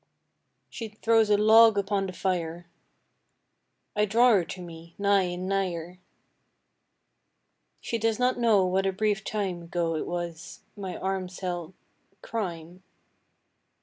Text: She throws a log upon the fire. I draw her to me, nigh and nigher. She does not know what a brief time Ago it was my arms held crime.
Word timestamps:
She 0.67 0.87
throws 0.89 1.29
a 1.29 1.37
log 1.37 1.77
upon 1.77 2.07
the 2.07 2.11
fire. 2.13 2.65
I 3.95 4.05
draw 4.05 4.31
her 4.31 4.43
to 4.45 4.59
me, 4.59 4.95
nigh 4.97 5.25
and 5.25 5.47
nigher. 5.47 5.99
She 7.81 7.99
does 7.99 8.17
not 8.17 8.39
know 8.39 8.65
what 8.65 8.87
a 8.87 8.91
brief 8.93 9.23
time 9.23 9.61
Ago 9.61 9.95
it 9.95 10.07
was 10.07 10.61
my 10.75 10.97
arms 10.97 11.41
held 11.41 11.75
crime. 12.23 12.81